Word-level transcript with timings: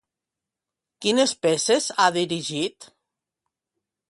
Quines 1.05 1.33
peces 1.47 1.91
ha 1.97 2.09
dirigit? 2.19 2.89